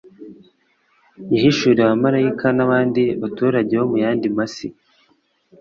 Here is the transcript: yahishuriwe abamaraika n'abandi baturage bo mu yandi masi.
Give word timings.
yahishuriwe 1.33 1.81
abamaraika 1.85 2.47
n'abandi 2.57 3.01
baturage 3.21 3.73
bo 3.79 3.85
mu 3.91 3.97
yandi 4.03 4.27
masi. 4.37 4.67